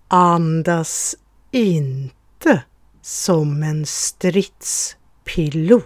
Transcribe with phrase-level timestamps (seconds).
[0.08, 1.16] Andas
[1.52, 2.64] inte
[3.02, 5.84] som en stridspilot.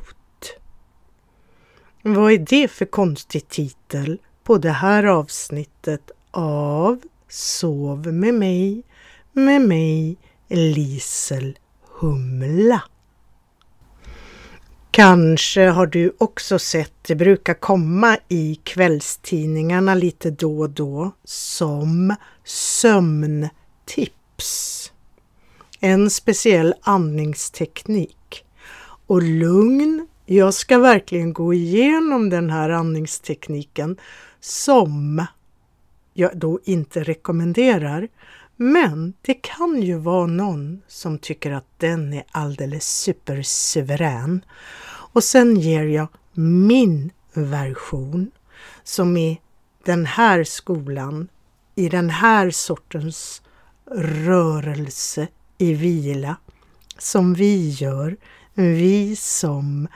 [2.01, 8.83] Vad är det för konstig titel på det här avsnittet av Sov med mig,
[9.31, 10.17] med mig
[10.47, 11.57] Lisel
[11.99, 12.81] Humla?
[14.95, 22.15] Kanske har du också sett, det brukar komma i kvällstidningarna lite då och då, som
[22.43, 23.51] sömntips.
[25.79, 28.45] En speciell andningsteknik.
[29.07, 33.97] Och lugn, jag ska verkligen gå igenom den här andningstekniken
[34.39, 35.25] som
[36.13, 38.07] jag då inte rekommenderar.
[38.55, 44.45] Men det kan ju vara någon som tycker att den är alldeles supersuverän.
[45.13, 48.31] Och sen ger jag min version
[48.83, 49.37] som är
[49.83, 51.27] den här skolan
[51.75, 53.41] i den här sortens
[54.25, 56.35] rörelse i vila
[56.97, 58.17] som vi gör,
[58.53, 59.87] vi som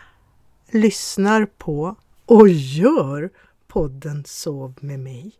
[0.71, 3.29] lyssnar på och gör
[3.67, 5.31] podden Sov med mig.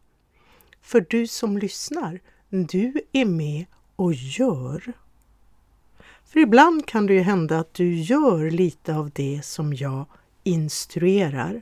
[0.82, 4.94] För du som lyssnar, du är med och gör.
[6.26, 10.06] För ibland kan det ju hända att du gör lite av det som jag
[10.44, 11.62] instruerar.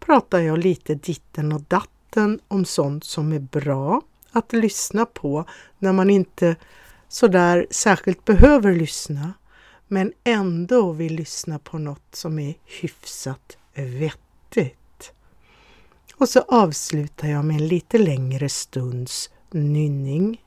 [0.00, 5.44] pratar jag lite ditten och datten om sånt som är bra att lyssna på
[5.78, 6.56] när man inte
[7.08, 9.32] sådär särskilt behöver lyssna
[9.88, 15.12] men ändå vill lyssna på något som är hyfsat vettigt.
[16.14, 20.44] Och så avslutar jag med en lite längre stunds nynning.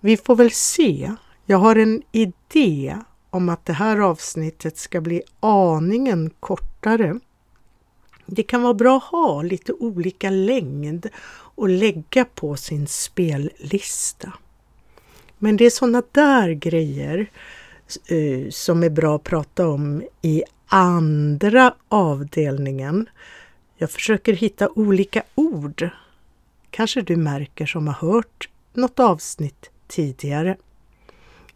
[0.00, 1.14] Vi får väl se.
[1.50, 2.96] Jag har en idé
[3.30, 7.18] om att det här avsnittet ska bli aningen kortare.
[8.26, 14.32] Det kan vara bra att ha lite olika längd och lägga på sin spellista.
[15.38, 17.30] Men det är sådana där grejer
[18.08, 23.08] eh, som är bra att prata om i andra avdelningen.
[23.76, 25.90] Jag försöker hitta olika ord.
[26.70, 30.56] Kanske du märker som har hört något avsnitt tidigare.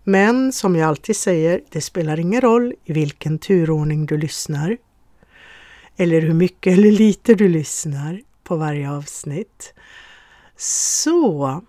[0.05, 4.77] Men som jag alltid säger, det spelar ingen roll i vilken turordning du lyssnar
[5.97, 9.75] eller hur mycket eller lite du lyssnar på varje avsnitt.
[10.57, 11.61] Så,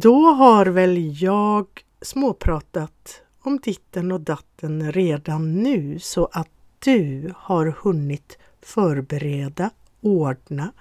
[0.00, 1.66] då har väl jag
[2.02, 10.72] småpratat om ditten och datten redan nu så att du har hunnit förbereda, ordna,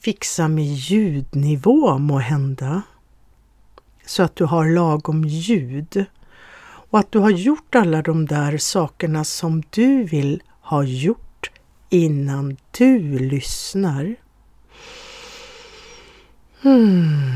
[0.00, 2.82] fixa med ljudnivå må hända
[4.06, 6.04] så att du har lagom ljud
[6.90, 11.50] och att du har gjort alla de där sakerna som du vill ha gjort
[11.90, 14.16] innan du lyssnar.
[16.62, 17.34] Hmm.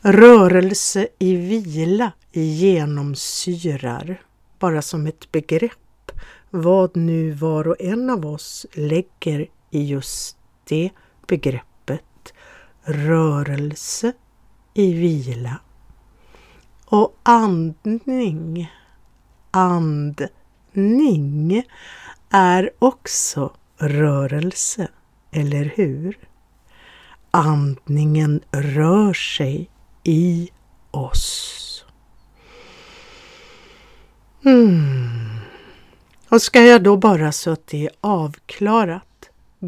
[0.00, 4.22] Rörelse i vila genomsyrar,
[4.58, 6.12] bara som ett begrepp,
[6.50, 10.90] vad nu var och en av oss lägger i just det
[11.26, 11.73] begreppet
[12.84, 14.12] rörelse
[14.74, 15.60] i vila
[16.84, 18.72] och andning.
[19.50, 21.62] Andning
[22.30, 24.88] är också rörelse,
[25.30, 26.18] eller hur?
[27.30, 29.70] Andningen rör sig
[30.02, 30.50] i
[30.90, 31.84] oss.
[34.44, 35.38] Mm.
[36.28, 39.02] Och ska jag då bara så att det är avklarat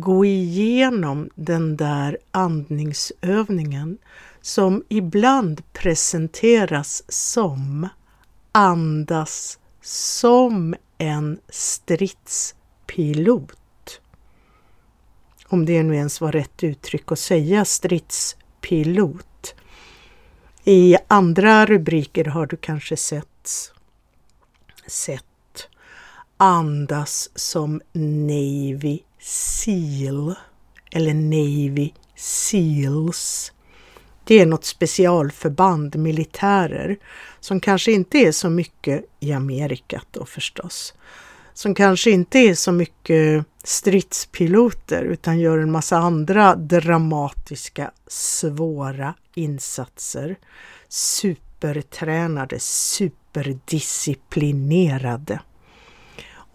[0.01, 3.99] gå igenom den där andningsövningen
[4.41, 7.89] som ibland presenteras som
[8.53, 14.01] andas som en stridspilot.
[15.49, 19.55] Om det nu ens var rätt uttryck att säga stridspilot.
[20.65, 23.73] I andra rubriker har du kanske sett,
[24.87, 25.25] sett
[26.37, 30.35] andas som Navy Seal
[30.91, 33.53] eller Navy Seals.
[34.25, 36.97] Det är något specialförband, militärer,
[37.41, 40.95] som kanske inte är så mycket i Amerika då förstås,
[41.55, 50.37] som kanske inte är så mycket stridspiloter utan gör en massa andra dramatiska, svåra insatser.
[50.89, 55.41] Supertränade, superdisciplinerade.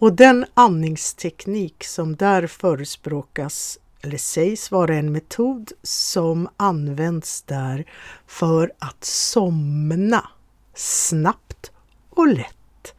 [0.02, 7.84] Och den andningsteknik som där förespråkas eller sägs vara en metod som används där
[8.26, 10.28] för att somna
[10.74, 11.72] snabbt
[12.10, 12.94] och lätt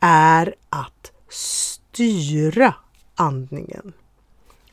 [0.00, 2.74] är att styra
[3.14, 3.92] andningen.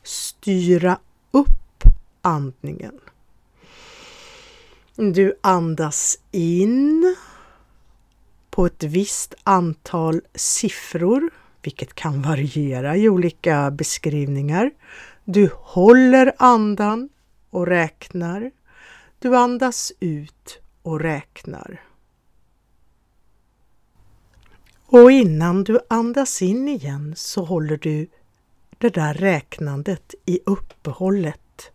[0.02, 0.98] Styra
[1.30, 1.84] upp
[2.22, 3.00] andningen.
[4.96, 7.16] Du andas in
[8.50, 11.30] på ett visst antal siffror,
[11.64, 14.70] vilket kan variera i olika beskrivningar.
[15.24, 17.08] Du håller andan
[17.50, 18.50] och räknar.
[19.18, 21.80] Du andas ut och räknar.
[24.86, 28.06] Och innan du andas in igen så håller du
[28.78, 31.70] det där räknandet i uppehållet.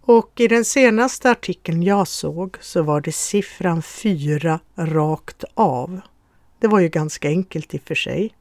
[0.00, 6.00] Och i den senaste artikeln jag såg så var det siffran 4 rakt av.
[6.58, 8.34] Det var ju ganska enkelt i och för sig.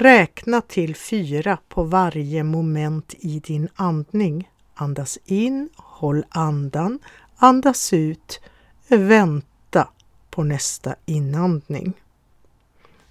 [0.00, 4.50] Räkna till fyra på varje moment i din andning.
[4.74, 6.98] Andas in, håll andan,
[7.36, 8.40] andas ut,
[8.88, 9.88] vänta
[10.30, 11.92] på nästa inandning.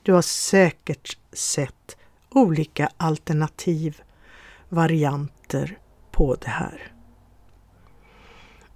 [0.03, 1.97] Du har säkert sett
[2.29, 4.01] olika alternativ,
[4.69, 5.77] varianter
[6.11, 6.91] på det här.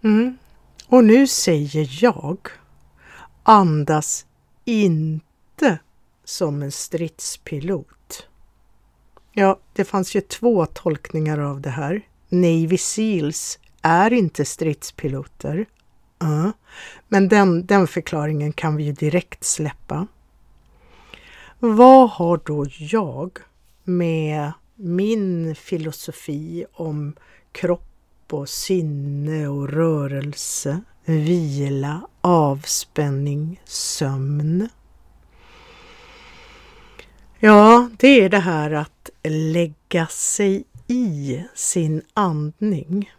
[0.03, 0.37] Mm.
[0.87, 2.37] Och nu säger jag
[3.43, 4.25] andas
[4.65, 5.79] inte
[6.23, 7.87] som en stridspilot.
[9.33, 12.01] Ja, det fanns ju två tolkningar av det här.
[12.29, 15.65] Navy Seals är inte stridspiloter.
[16.23, 16.49] Uh.
[17.07, 20.07] Men den, den förklaringen kan vi ju direkt släppa.
[21.59, 23.37] Vad har då jag
[23.83, 27.15] med min filosofi om
[27.51, 27.87] kropp
[28.29, 34.69] och sinne och rörelse, vila, avspänning, sömn?
[37.43, 43.11] Ja, det är det här att lägga sig i sin andning.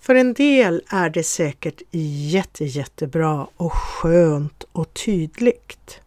[0.00, 6.00] För en del är det säkert jätte, jättebra och skönt och tydligt.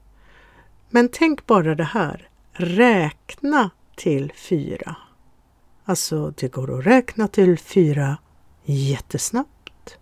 [0.89, 4.95] Men tänk bara det här, räkna till fyra.
[5.85, 8.17] Alltså, det går att räkna till fyra
[8.63, 9.97] jättesnabbt,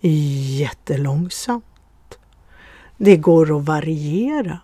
[0.00, 1.64] jättelångsamt.
[2.96, 4.60] Det går att variera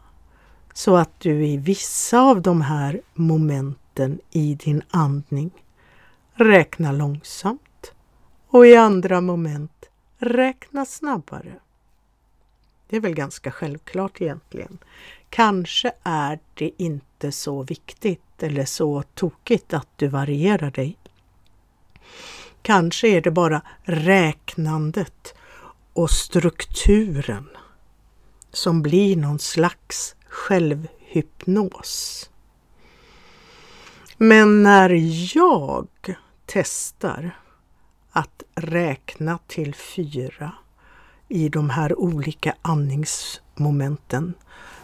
[0.74, 5.50] så att du i vissa av de här momenten i din andning
[6.34, 7.92] räknar långsamt
[8.48, 11.54] och i andra moment räkna snabbare.
[12.88, 14.78] Det är väl ganska självklart egentligen.
[15.30, 20.96] Kanske är det inte så viktigt eller så tokigt att du varierar dig.
[22.62, 25.34] Kanske är det bara räknandet
[25.92, 27.48] och strukturen
[28.52, 32.30] som blir någon slags självhypnos.
[34.16, 34.90] Men när
[35.36, 35.88] jag
[36.46, 37.38] testar
[38.10, 40.52] att räkna till fyra
[41.28, 44.34] i de här olika andningsmomenten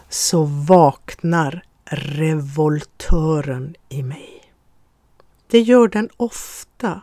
[0.09, 4.53] så vaknar revoltören i mig.
[5.47, 7.01] Det gör den ofta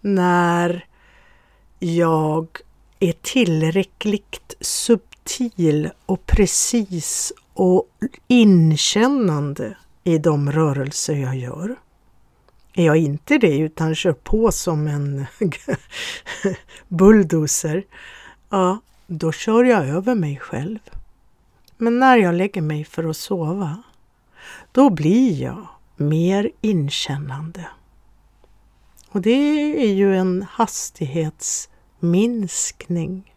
[0.00, 0.86] när
[1.78, 2.46] jag
[3.00, 7.88] är tillräckligt subtil och precis och
[8.28, 11.76] inkännande i de rörelser jag gör.
[12.74, 15.26] Är jag inte det utan kör på som en
[16.88, 17.84] bulldozer,
[18.50, 20.78] ja, då kör jag över mig själv.
[21.76, 23.82] Men när jag lägger mig för att sova,
[24.72, 27.68] då blir jag mer inkännande.
[29.08, 29.30] Och det
[29.84, 33.34] är ju en hastighetsminskning.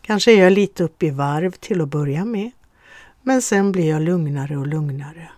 [0.00, 2.50] Kanske är jag lite upp i varv till att börja med.
[3.22, 5.30] Men sen blev jag lugnare och lugnare.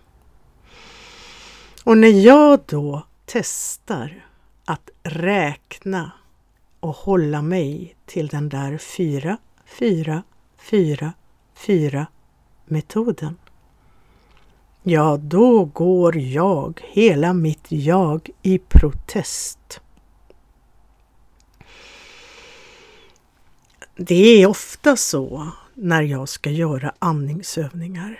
[1.83, 4.25] Och när jag då testar
[4.65, 6.11] att räkna
[6.79, 10.23] och hålla mig till den där 4, 4,
[10.57, 11.13] 4,
[11.53, 12.07] 4
[12.65, 13.37] metoden.
[14.83, 19.81] Ja, då går jag, hela mitt jag, i protest.
[23.95, 28.19] Det är ofta så när jag ska göra andningsövningar.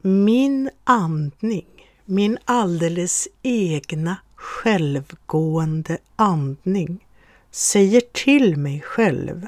[0.00, 1.66] Min andning,
[2.04, 7.06] min alldeles egna självgående andning
[7.50, 9.46] säger till mig själv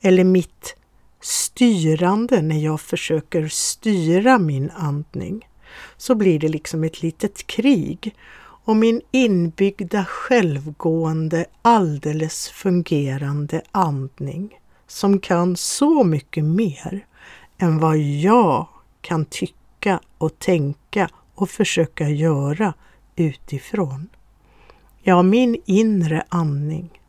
[0.00, 0.76] eller mitt
[1.20, 5.48] styrande när jag försöker styra min andning
[5.96, 8.14] så blir det liksom ett litet krig
[8.64, 14.58] och min inbyggda självgående alldeles fungerande andning
[14.92, 17.06] som kan så mycket mer
[17.58, 18.68] än vad jag
[19.00, 22.74] kan tycka och tänka och försöka göra
[23.16, 24.08] utifrån.
[25.02, 27.00] Ja, min inre andning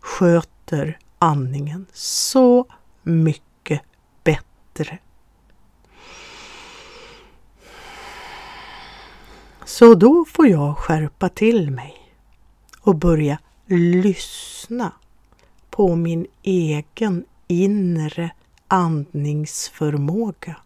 [0.00, 2.66] sköter andningen så
[3.02, 3.82] mycket
[4.24, 4.98] bättre.
[9.64, 12.12] Så då får jag skärpa till mig
[12.80, 14.92] och börja lyssna
[15.76, 18.30] på min egen inre
[18.68, 20.56] andningsförmåga.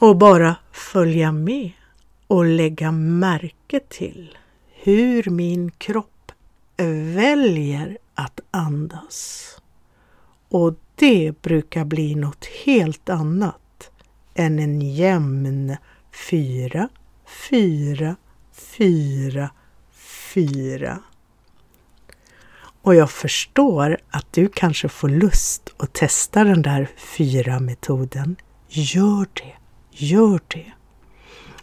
[0.00, 1.72] Och bara följa med
[2.26, 4.38] och lägga märke till
[4.72, 6.32] hur min kropp
[7.14, 9.48] väljer att andas.
[10.48, 13.90] Och det brukar bli något helt annat
[14.34, 15.76] än en jämn
[16.30, 16.88] fyra,
[17.50, 18.16] fyra,
[18.52, 19.50] fyra,
[20.34, 21.00] fyra.
[22.84, 28.36] Och jag förstår att du kanske får lust att testa den där fyra metoden.
[28.68, 29.54] Gör det,
[29.90, 30.72] gör det.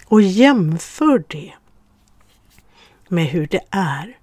[0.06, 1.54] Och jämför det
[3.08, 4.18] med hur det är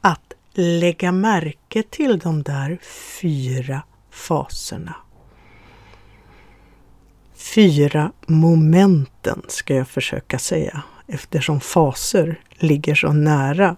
[0.00, 2.78] att lägga märke till de där
[3.20, 4.96] fyra faserna.
[7.34, 13.76] Fyra momenten ska jag försöka säga eftersom faser ligger så nära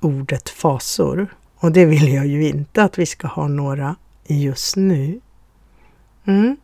[0.00, 1.36] ordet fasor.
[1.62, 5.20] Och det vill jag ju inte att vi ska ha några just nu.
[6.24, 6.56] Mm.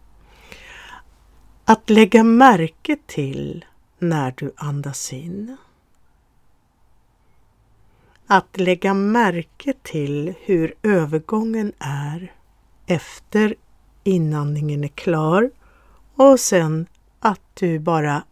[1.64, 3.64] Att lägga märke till
[3.99, 5.57] när du andas in.
[8.26, 12.33] Att lägga märke till hur övergången är
[12.87, 13.55] efter
[14.05, 15.50] inandningen är klar
[16.14, 16.87] och sen
[17.21, 18.23] att du bara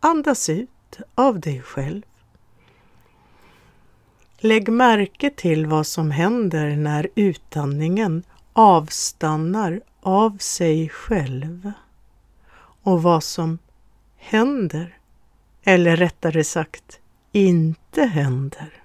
[0.00, 2.02] andas ut av dig själv.
[4.42, 11.72] Lägg märke till vad som händer när utandningen avstannar av sig själv
[12.82, 13.58] och vad som
[14.16, 14.98] händer,
[15.62, 17.00] eller rättare sagt
[17.32, 18.82] inte händer.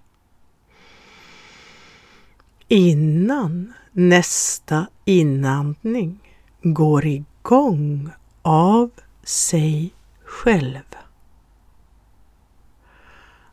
[2.67, 6.19] Innan nästa inandning
[6.61, 8.09] går igång
[8.41, 8.91] av
[9.23, 9.93] sig
[10.23, 10.95] själv.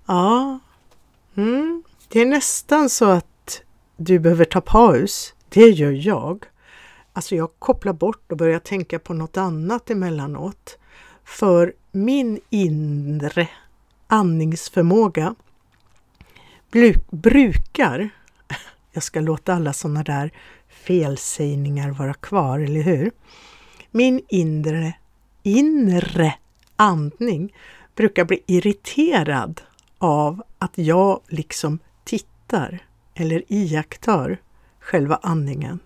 [0.06, 0.58] Ja,
[1.34, 1.82] mm,
[2.12, 3.62] det är nästan så att
[3.96, 5.34] du behöver ta paus.
[5.48, 6.44] Det gör jag.
[7.12, 10.78] Alltså jag kopplar bort och börjar tänka på något annat emellanåt.
[11.24, 13.48] För min inre
[14.06, 15.34] andningsförmåga
[17.10, 18.10] brukar,
[18.92, 20.32] jag ska låta alla sådana där
[20.68, 23.10] felsägningar vara kvar, eller hur?
[23.90, 24.92] Min inre,
[25.42, 26.34] inre
[26.76, 27.54] andning
[27.94, 29.60] brukar bli irriterad
[29.98, 31.78] av att jag liksom
[32.52, 32.78] tittar
[33.14, 34.40] eller iakttar
[34.80, 35.78] själva andningen.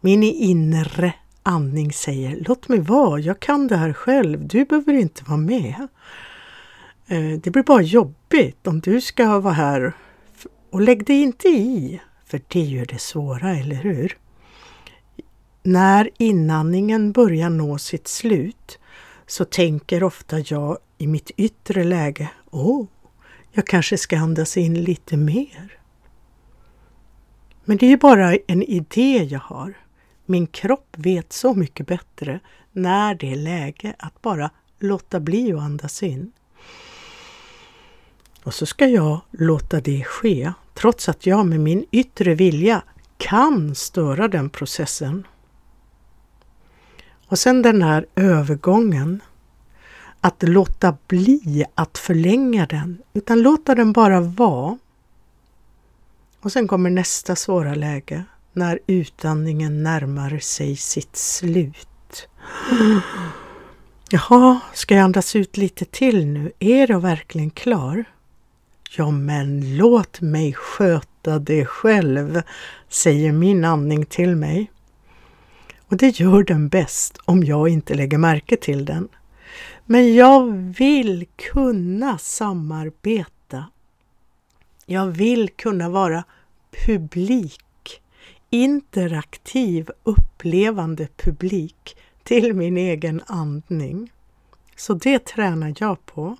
[0.00, 5.24] Min inre andning säger låt mig vara, jag kan det här själv, du behöver inte
[5.24, 5.88] vara med.
[7.06, 9.92] Eh, det blir bara jobbigt om du ska vara här
[10.70, 14.18] och lägg dig inte i, för det gör det svåra, eller hur?
[15.62, 18.78] När inandningen börjar nå sitt slut
[19.26, 22.86] så tänker ofta jag i mitt yttre läge, åh,
[23.56, 25.78] jag kanske ska andas in lite mer.
[27.64, 29.74] Men det är ju bara en idé jag har.
[30.26, 32.40] Min kropp vet så mycket bättre
[32.72, 36.32] när det är läge att bara låta bli att andas in.
[38.44, 42.82] Och så ska jag låta det ske, trots att jag med min yttre vilja
[43.16, 45.26] kan störa den processen.
[47.26, 49.22] Och sen den här övergången,
[50.26, 54.78] att låta bli att förlänga den, utan låta den bara vara.
[56.40, 62.28] Och sen kommer nästa svåra läge, när utandningen närmar sig sitt slut.
[64.10, 66.52] Jaha, ska jag andas ut lite till nu?
[66.58, 68.04] Är jag verkligen klar?
[68.96, 72.42] Ja, men låt mig sköta det själv,
[72.88, 74.70] säger min andning till mig.
[75.88, 79.08] Och det gör den bäst om jag inte lägger märke till den.
[79.88, 83.64] Men jag vill kunna samarbeta.
[84.86, 86.24] Jag vill kunna vara
[86.86, 87.62] publik
[88.50, 94.12] interaktiv upplevande publik till min egen andning.
[94.76, 96.36] Så det tränar jag på.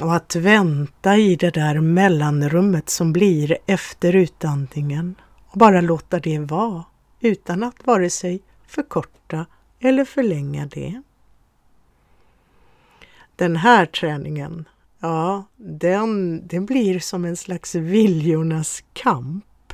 [0.00, 5.14] Och att vänta i det där mellanrummet som blir efter utandningen
[5.46, 6.84] och bara låta det vara
[7.20, 9.46] utan att vare sig förkorta
[9.80, 11.02] eller förlänga det.
[13.36, 14.68] Den här träningen,
[15.00, 19.72] ja, den, den blir som en slags viljornas kamp.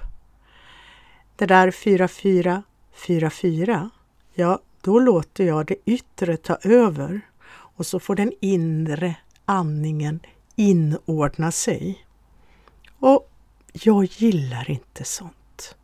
[1.36, 2.62] Det där 4-4,
[2.96, 3.90] 4-4,
[4.34, 7.20] ja, då låter jag det yttre ta över
[7.52, 10.20] och så får den inre andningen
[10.56, 12.06] inordna sig.
[12.98, 13.30] Och
[13.72, 15.76] jag gillar inte sånt.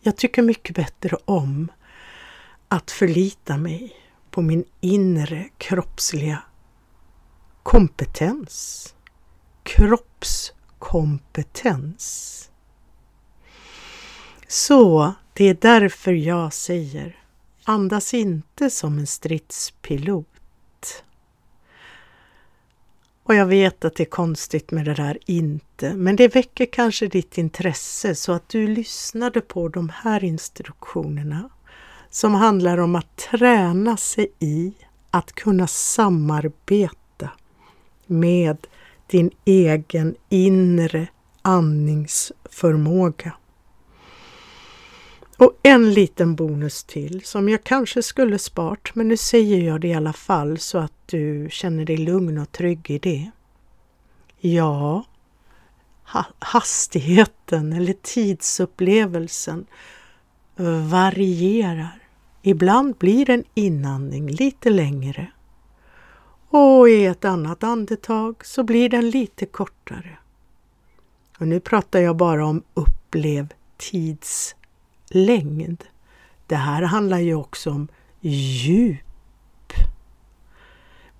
[0.00, 1.68] Jag tycker mycket bättre om
[2.72, 3.92] att förlita mig
[4.30, 6.42] på min inre kroppsliga
[7.62, 8.94] kompetens.
[9.62, 12.50] Kroppskompetens.
[14.48, 17.18] Så det är därför jag säger
[17.64, 20.26] andas inte som en stridspilot.
[23.22, 27.06] Och jag vet att det är konstigt med det där inte, men det väcker kanske
[27.06, 31.50] ditt intresse så att du lyssnade på de här instruktionerna
[32.12, 34.72] som handlar om att träna sig i
[35.10, 37.30] att kunna samarbeta
[38.06, 38.66] med
[39.06, 41.06] din egen inre
[41.42, 43.32] andningsförmåga.
[45.36, 49.88] Och en liten bonus till som jag kanske skulle spart, men nu säger jag det
[49.88, 53.30] i alla fall så att du känner dig lugn och trygg i det.
[54.40, 55.04] Ja,
[56.38, 59.66] hastigheten eller tidsupplevelsen
[60.90, 62.01] varierar.
[62.42, 65.32] Ibland blir en inandning lite längre
[66.48, 70.18] och i ett annat andetag så blir den lite kortare.
[71.38, 74.54] Och nu pratar jag bara om upplev tidslängd.
[76.46, 77.88] Det här handlar ju också om
[78.20, 79.72] djup.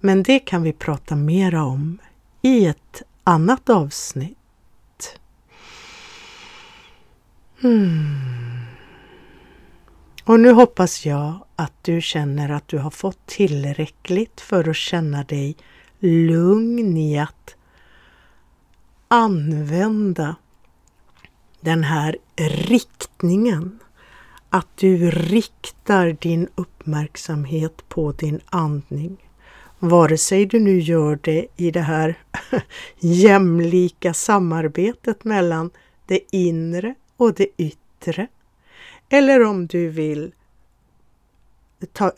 [0.01, 1.99] Men det kan vi prata mera om
[2.43, 4.39] i ett annat avsnitt.
[7.61, 8.52] Hmm.
[10.25, 15.25] Och nu hoppas jag att du känner att du har fått tillräckligt för att känna
[15.25, 15.57] dig
[15.99, 17.57] lugn i att
[19.09, 20.37] använda
[21.61, 23.79] den här riktningen.
[24.51, 29.17] Att du riktar din uppmärksamhet på din andning.
[29.79, 32.19] Vare sig du nu gör det i det här
[32.99, 35.71] jämlika samarbetet mellan
[36.07, 38.27] det inre och det yttre.
[39.15, 40.35] Eller om du vill
[41.93, 42.13] ta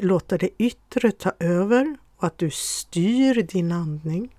[0.00, 4.36] låta det yttre ta över och att du styr din andning.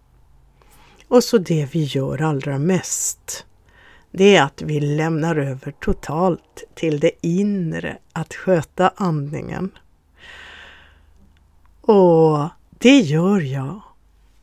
[1.07, 3.45] Och så det vi gör allra mest
[4.11, 9.71] det är att vi lämnar över totalt till det inre att sköta andningen.
[11.81, 13.81] Och det gör jag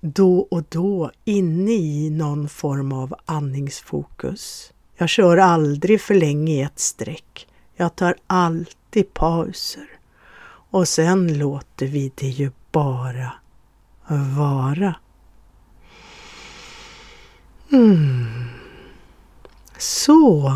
[0.00, 4.72] då och då inne i någon form av andningsfokus.
[4.96, 7.48] Jag kör aldrig för länge i ett streck.
[7.76, 9.88] Jag tar alltid pauser.
[10.70, 13.32] Och sen låter vi det ju bara
[14.36, 14.94] vara.
[17.72, 18.26] Mm.
[19.78, 20.52] Så,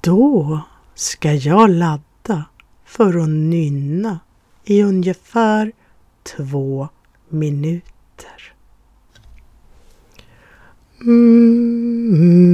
[0.00, 0.60] då
[0.94, 2.44] ska jag ladda
[2.84, 4.20] för att nynna
[4.64, 5.72] i ungefär
[6.22, 6.88] två
[7.28, 8.54] minuter.
[11.00, 12.47] Mm.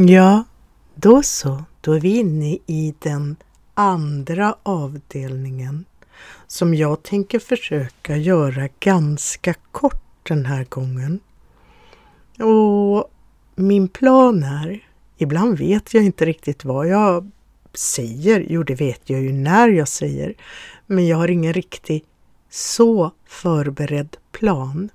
[0.00, 0.44] Ja,
[0.94, 3.36] då så, då är vi inne i den
[3.74, 5.84] andra avdelningen
[6.46, 11.20] som jag tänker försöka göra ganska kort den här gången.
[12.38, 13.10] Och
[13.54, 17.30] min plan är, ibland vet jag inte riktigt vad jag
[17.74, 18.46] säger.
[18.48, 20.34] Jo, det vet jag ju när jag säger,
[20.86, 22.04] men jag har ingen riktig
[22.50, 24.90] så förberedd plan.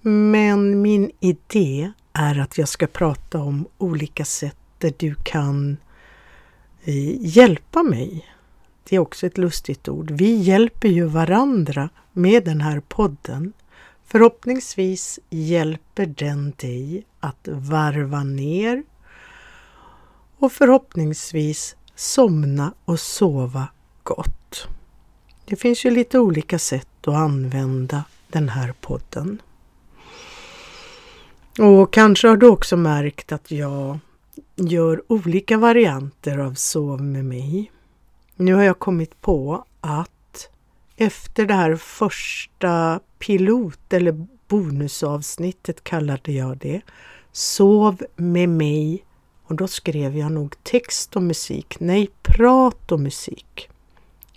[0.00, 5.76] Men min idé är att jag ska prata om olika sätt där du kan
[6.84, 8.26] eh, hjälpa mig.
[8.84, 10.10] Det är också ett lustigt ord.
[10.10, 13.52] Vi hjälper ju varandra med den här podden.
[14.04, 18.82] Förhoppningsvis hjälper den dig att varva ner
[20.38, 23.68] och förhoppningsvis somna och sova
[24.02, 24.68] gott.
[25.44, 29.42] Det finns ju lite olika sätt att använda den här podden.
[31.58, 33.98] Och kanske har du också märkt att jag
[34.56, 37.72] gör olika varianter av Sov med mig.
[38.34, 40.48] Nu har jag kommit på att
[40.96, 46.80] efter det här första pilot eller bonusavsnittet kallade jag det,
[47.32, 49.04] Sov med mig
[49.46, 53.68] och då skrev jag nog text och musik, nej prat och musik.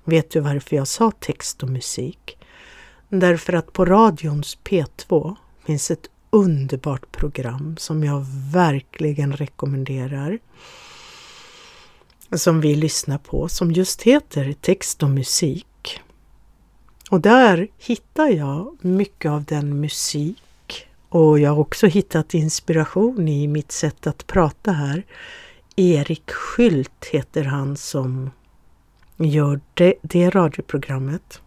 [0.03, 2.37] Vet du varför jag sa text och musik?
[3.09, 10.39] Därför att på radions P2 finns ett underbart program som jag verkligen rekommenderar.
[12.31, 15.99] Som vi lyssnar på som just heter Text och musik.
[17.09, 20.43] Och där hittar jag mycket av den musik
[21.09, 25.03] och jag har också hittat inspiration i mitt sätt att prata här.
[25.75, 28.31] Erik Skylt heter han som
[29.17, 31.41] gör det, det radioprogrammet.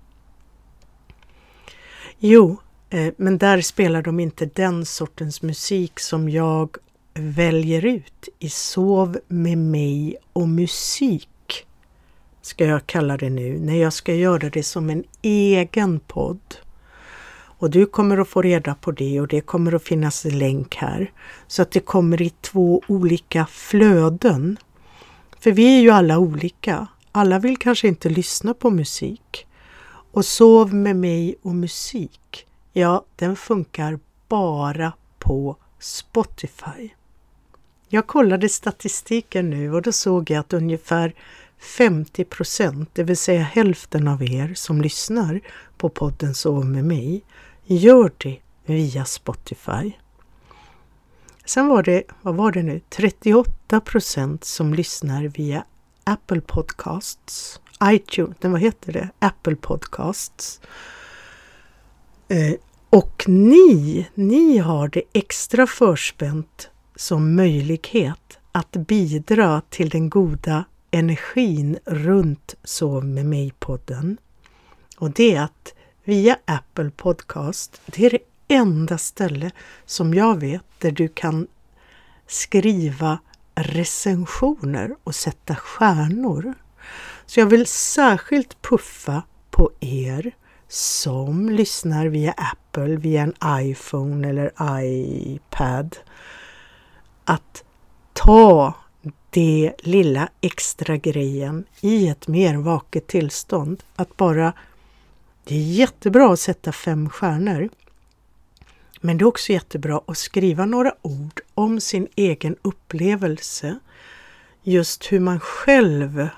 [2.18, 2.60] Jo,
[2.92, 6.76] Eh, men där spelar de inte den sortens musik som jag
[7.14, 11.66] väljer ut i Sov med mig och musik
[12.42, 16.54] ska jag kalla det nu, när jag ska göra det som en egen podd.
[17.34, 20.74] Och du kommer att få reda på det och det kommer att finnas en länk
[20.74, 21.12] här.
[21.46, 24.56] Så att det kommer i två olika flöden.
[25.40, 26.86] För vi är ju alla olika.
[27.12, 29.46] Alla vill kanske inte lyssna på musik.
[30.12, 36.90] Och Sov med mig och musik Ja, den funkar bara på Spotify.
[37.88, 41.14] Jag kollade statistiken nu och då såg jag att ungefär
[41.58, 45.40] 50 procent, det vill säga hälften av er som lyssnar
[45.76, 47.24] på podden Sov med mig,
[47.64, 49.92] gör det via Spotify.
[51.44, 55.64] Sen var det, vad var det nu, 38 procent som lyssnar via
[56.04, 60.60] Apple Podcasts, iTunes, vad heter det, Apple Podcasts.
[62.28, 62.54] Eh,
[62.90, 71.78] och ni, ni har det extra förspänt som möjlighet att bidra till den goda energin
[71.84, 74.16] runt Sov med mig-podden.
[74.98, 79.50] Och det är att via Apple Podcast, det är det enda ställe
[79.86, 81.46] som jag vet där du kan
[82.26, 83.18] skriva
[83.54, 86.54] recensioner och sätta stjärnor.
[87.26, 90.32] Så jag vill särskilt puffa på er
[90.72, 95.96] som lyssnar via Apple, via en iPhone eller iPad
[97.24, 97.64] att
[98.12, 98.74] ta
[99.30, 103.82] det lilla extra grejen i ett mer vaket tillstånd.
[103.96, 104.52] Att bara,
[105.44, 107.68] det är jättebra att sätta fem stjärnor.
[109.00, 113.78] Men det är också jättebra att skriva några ord om sin egen upplevelse.
[114.62, 116.28] Just hur man själv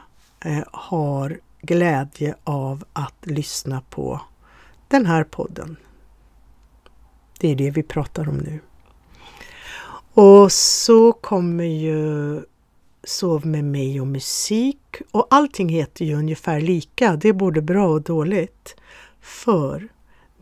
[0.40, 4.20] eh, har glädje av att lyssna på
[4.88, 5.76] den här podden.
[7.40, 8.60] Det är det vi pratar om nu.
[10.14, 12.42] Och så kommer ju
[13.06, 17.16] Sov med mig och musik och allting heter ju ungefär lika.
[17.16, 18.76] Det är både bra och dåligt.
[19.20, 19.88] För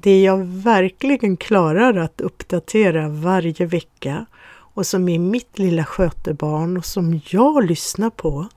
[0.00, 4.26] det jag verkligen klarar att uppdatera varje vecka
[4.74, 8.48] och som är mitt lilla skötebarn och som jag lyssnar på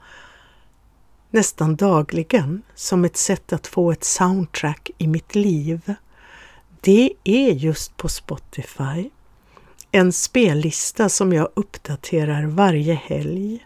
[1.35, 5.93] nästan dagligen som ett sätt att få ett soundtrack i mitt liv.
[6.81, 9.09] Det är just på Spotify.
[9.91, 13.65] En spellista som jag uppdaterar varje helg.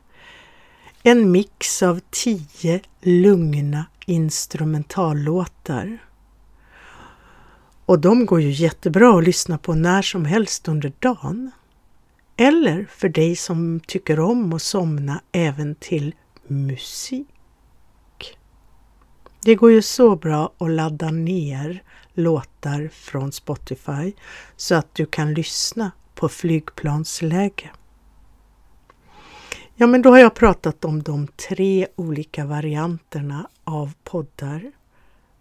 [1.04, 5.98] En mix av tio lugna instrumentallåtar.
[7.86, 11.52] Och de går ju jättebra att lyssna på när som helst under dagen.
[12.38, 16.16] Eller för dig som tycker om att somna även till
[16.48, 17.28] musik.
[19.42, 24.14] Det går ju så bra att ladda ner låtar från Spotify
[24.58, 27.70] så att du kan lyssna på flygplansläge.
[29.76, 34.72] Ja, men då har jag pratat om de tre olika varianterna av poddar.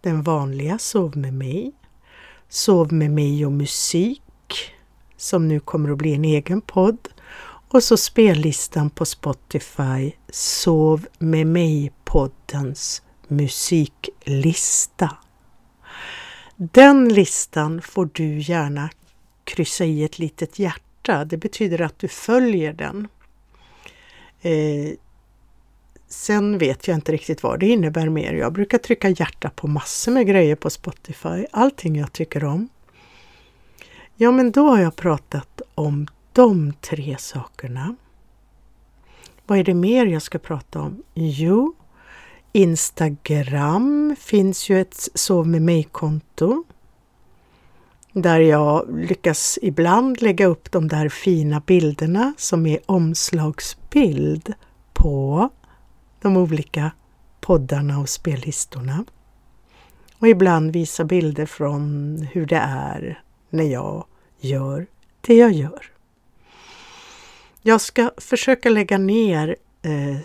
[0.01, 1.71] Den vanliga Sov med mig,
[2.49, 4.21] Sov med mig och musik
[5.17, 7.07] som nu kommer att bli en egen podd
[7.71, 15.17] och så spellistan på Spotify Sov med mig-poddens musiklista.
[16.55, 18.89] Den listan får du gärna
[19.43, 21.25] kryssa i ett litet hjärta.
[21.25, 23.07] Det betyder att du följer den.
[24.41, 24.91] Eh,
[26.07, 28.33] sen vet jag inte riktigt vad det innebär mer.
[28.33, 31.45] Jag brukar trycka hjärta på massor med grejer på Spotify.
[31.51, 32.69] Allting jag tycker om.
[34.15, 37.95] Ja, men då har jag pratat om de tre sakerna.
[39.47, 41.03] Vad är det mer jag ska prata om?
[41.13, 41.75] Jo,
[42.51, 46.63] Instagram finns ju ett Sov med mig-konto
[48.13, 54.53] där jag lyckas ibland lägga upp de där fina bilderna som är omslagsbild
[54.93, 55.49] på
[56.21, 56.91] de olika
[57.41, 59.05] poddarna och spellistorna.
[60.19, 64.05] Och ibland visa bilder från hur det är när jag
[64.39, 64.87] gör
[65.21, 65.91] det jag gör.
[67.61, 70.23] Jag ska försöka lägga ner eh,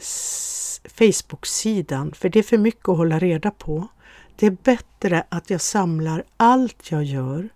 [0.84, 3.88] Facebook-sidan för det är för mycket att hålla reda på.
[4.36, 7.48] Det är bättre att jag samlar allt jag gör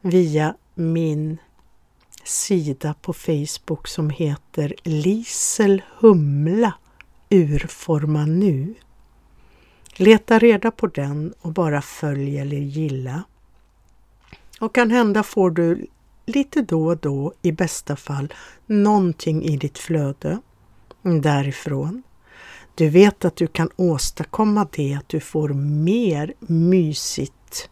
[0.00, 1.38] via min
[2.24, 6.74] sida på Facebook som heter Lisel Humla
[7.30, 8.74] Urforma nu.
[9.96, 13.22] Leta reda på den och bara följ eller gilla.
[14.60, 15.86] Och kan hända får du
[16.26, 18.32] lite då och då, i bästa fall,
[18.66, 20.40] någonting i ditt flöde
[21.02, 22.02] därifrån.
[22.74, 25.48] Du vet att du kan åstadkomma det, att du får
[25.84, 27.70] mer mysigt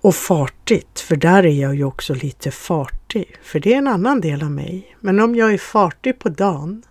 [0.00, 4.20] och fartigt, för där är jag ju också lite fartig, för det är en annan
[4.20, 4.96] del av mig.
[5.00, 6.82] Men om jag är fartig på dagen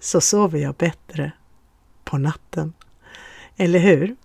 [0.00, 1.32] så sover jag bättre
[2.04, 2.72] på natten.
[3.56, 4.16] Eller hur?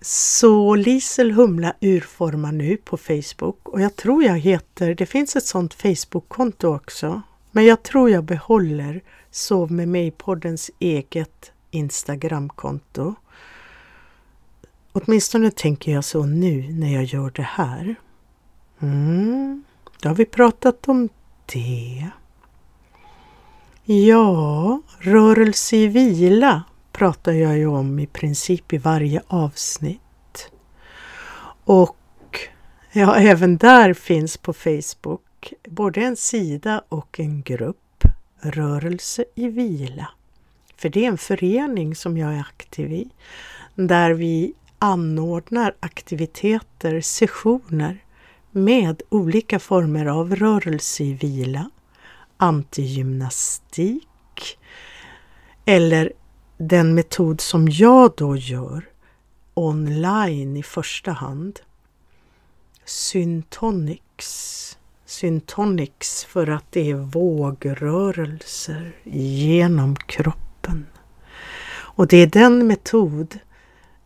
[0.00, 5.46] Så Lisel Humla urformar nu på Facebook och jag tror jag heter, det finns ett
[5.46, 13.14] sånt Facebook-konto också, men jag tror jag behåller Sov med mig-poddens eget Instagramkonto.
[14.92, 17.94] Åtminstone tänker jag så nu när jag gör det här.
[18.80, 19.64] Mm,
[20.02, 21.08] då har vi pratat om
[21.52, 22.10] det.
[23.84, 26.62] Ja, rörelse i vila
[26.92, 30.50] pratar jag ju om i princip i varje avsnitt.
[31.64, 31.96] Och
[32.92, 37.76] ja, även där finns på Facebook både en sida och en grupp,
[38.42, 40.08] Rörelse i vila.
[40.76, 43.08] För det är en förening som jag är aktiv i,
[43.74, 48.04] där vi anordnar aktiviteter, sessioner
[48.50, 51.70] med olika former av rörelse i vila,
[52.36, 54.58] antigymnastik
[55.64, 56.12] eller
[56.58, 58.84] den metod som jag då gör
[59.54, 61.60] online i första hand.
[62.84, 64.78] Syntonics.
[65.10, 70.86] Syntonics för att det är vågrörelser genom kroppen.
[71.72, 73.38] Och det är den metod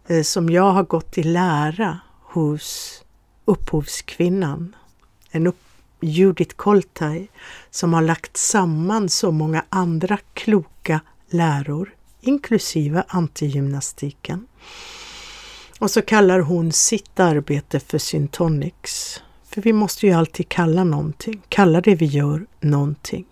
[0.07, 3.03] eh, som jag har gått i lära hos
[3.45, 4.77] upphovskvinnan,
[5.31, 5.61] en upp
[6.01, 7.31] Judith Koltaj,
[7.71, 14.47] som har lagt samman så många andra kloka läror inklusive antigymnastiken.
[15.79, 19.21] Och så kallar hon sitt arbete för syntonics.
[19.55, 23.27] För vi måste ju alltid kalla någonting, kalla det vi gör någonting.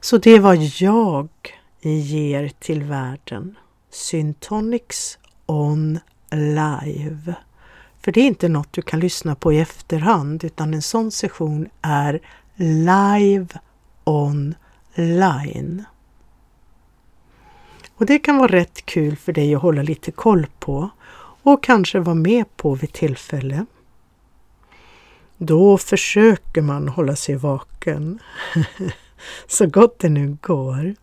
[0.00, 1.28] Så det är vad jag
[1.80, 3.56] ger till världen.
[3.90, 5.98] Syntonics on
[6.30, 7.34] live.
[8.00, 11.68] För det är inte något du kan lyssna på i efterhand utan en sån session
[11.82, 12.20] är
[12.56, 13.46] live
[14.04, 15.84] online.
[17.96, 20.90] Och det kan vara rätt kul för dig att hålla lite koll på
[21.42, 23.66] och kanske vara med på vid tillfälle.
[25.44, 28.18] Då försöker man hålla sig vaken
[29.46, 30.94] så gott det nu går.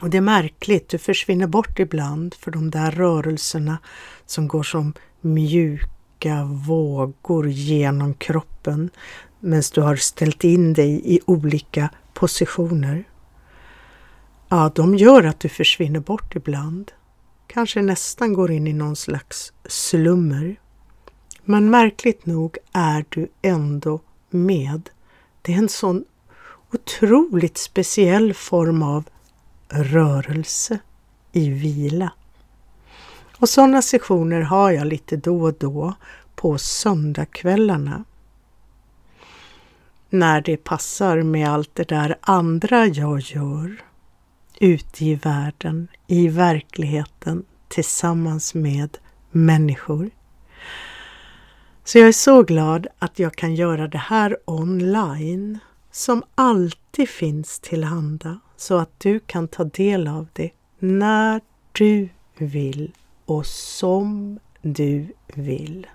[0.00, 3.78] Och det är märkligt, du försvinner bort ibland för de där rörelserna
[4.26, 8.90] som går som mjuka vågor genom kroppen
[9.40, 13.04] medan du har ställt in dig i olika positioner.
[14.48, 16.92] Ja, de gör att du försvinner bort ibland.
[17.46, 20.56] Kanske nästan går in i någon slags slummer.
[21.44, 24.00] Men märkligt nog är du ändå
[24.30, 24.90] med.
[25.42, 26.04] Det är en sån
[26.72, 29.04] otroligt speciell form av
[29.68, 30.78] rörelse
[31.32, 32.12] i vila.
[33.38, 35.94] Och sådana sessioner har jag lite då och då
[36.34, 38.04] på söndagskvällarna.
[40.10, 43.82] när det passar med allt det där andra jag gör
[44.60, 48.98] ute i världen, i verkligheten tillsammans med
[49.30, 50.10] människor.
[51.84, 55.58] Så jag är så glad att jag kan göra det här online
[55.90, 61.40] som alltid finns tillhanda så att du kan ta del av det när
[61.72, 62.92] du vill
[63.26, 65.86] och som du vill.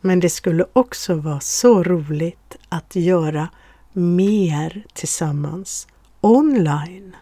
[0.00, 3.48] Men det skulle också vara så roligt att göra
[3.92, 5.88] mer tillsammans
[6.20, 7.16] online.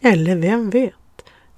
[0.00, 0.94] Eller vem vet,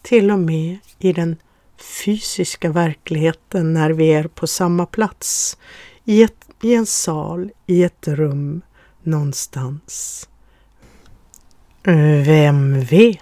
[0.02, 1.36] till och med i den
[1.78, 5.58] fysiska verkligheten när vi är på samma plats,
[6.04, 8.62] i, ett, i en sal, i ett rum
[9.02, 10.28] någonstans.
[12.24, 13.20] Vem vet?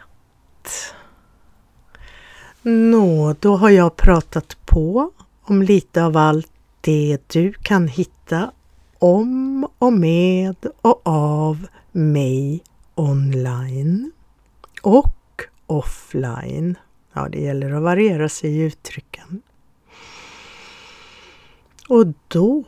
[2.62, 5.10] Nå, då har jag pratat på
[5.42, 8.50] om lite av allt det du kan hitta
[8.98, 12.62] om och med och av mig
[12.94, 14.12] online
[14.82, 16.78] och offline.
[17.16, 19.42] Ja, det gäller att variera sig i uttrycken.
[21.88, 22.64] Och då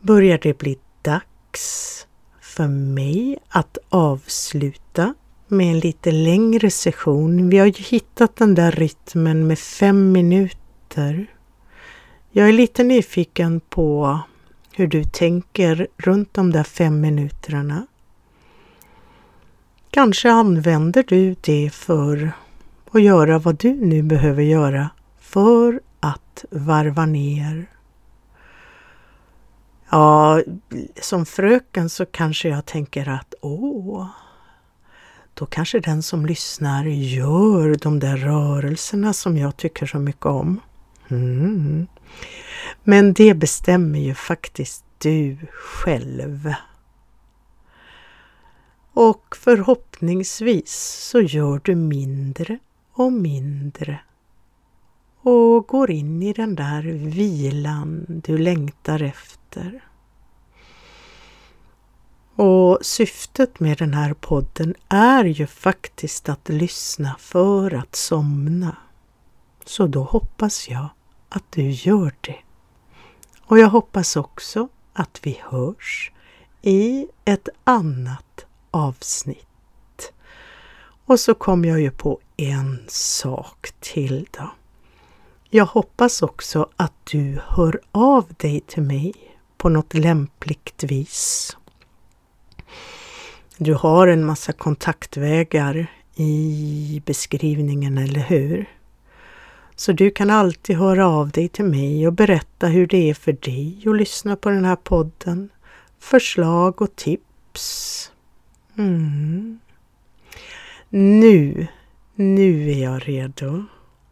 [0.00, 2.06] börjar det bli dags
[2.40, 5.14] för mig att avsluta
[5.48, 7.48] med en lite längre session.
[7.48, 11.26] Vi har ju hittat den där rytmen med fem minuter.
[12.30, 14.18] Jag är lite nyfiken på
[14.72, 17.86] hur du tänker runt de där fem minuterna.
[19.90, 22.32] Kanske använder du det för
[22.92, 27.66] och göra vad du nu behöver göra för att varva ner.
[29.90, 30.42] Ja,
[31.00, 34.06] som fröken så kanske jag tänker att åh,
[35.34, 40.60] då kanske den som lyssnar gör de där rörelserna som jag tycker så mycket om.
[41.08, 41.86] Mm.
[42.84, 46.54] Men det bestämmer ju faktiskt du själv.
[48.92, 50.72] Och förhoppningsvis
[51.10, 52.58] så gör du mindre
[52.92, 54.00] och mindre
[55.22, 59.84] och går in i den där vilan du längtar efter.
[62.34, 68.76] Och syftet med den här podden är ju faktiskt att lyssna för att somna.
[69.64, 70.88] Så då hoppas jag
[71.28, 72.38] att du gör det.
[73.44, 76.12] Och jag hoppas också att vi hörs
[76.62, 79.51] i ett annat avsnitt.
[81.12, 84.50] Och så kom jag ju på en sak till då.
[85.50, 89.14] Jag hoppas också att du hör av dig till mig
[89.56, 91.56] på något lämpligt vis.
[93.56, 98.70] Du har en massa kontaktvägar i beskrivningen, eller hur?
[99.76, 103.32] Så du kan alltid höra av dig till mig och berätta hur det är för
[103.32, 105.48] dig att lyssna på den här podden.
[105.98, 108.10] Förslag och tips.
[108.78, 109.58] Mm.
[110.94, 111.66] Nu,
[112.14, 113.64] nu är jag redo.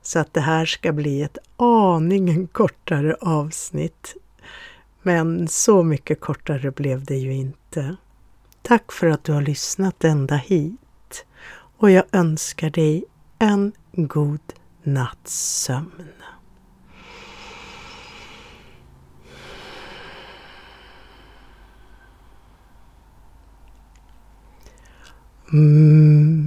[0.03, 4.17] Så att det här ska bli ett aningen kortare avsnitt.
[5.03, 7.97] Men så mycket kortare blev det ju inte.
[8.63, 11.25] Tack för att du har lyssnat ända hit
[11.79, 13.05] och jag önskar dig
[13.39, 16.09] en god natts sömn.
[25.53, 26.41] Mm.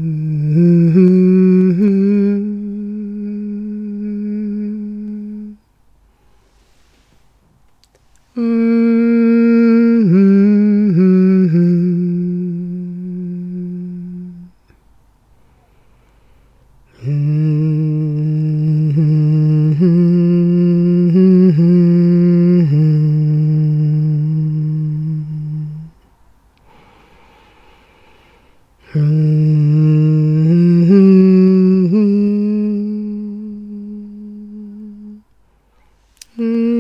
[36.38, 36.73] Mm.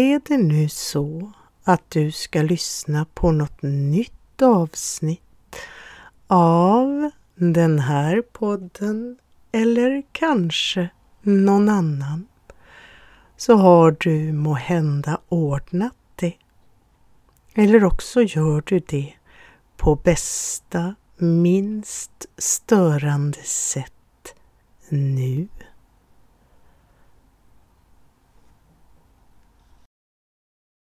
[0.00, 1.32] Är det nu så
[1.64, 5.56] att du ska lyssna på något nytt avsnitt
[6.26, 9.18] av den här podden
[9.52, 10.88] eller kanske
[11.22, 12.26] någon annan
[13.36, 16.34] så har du må hända ordnat det.
[17.54, 19.12] Eller också gör du det
[19.76, 24.34] på bästa, minst störande sätt
[24.88, 25.48] nu.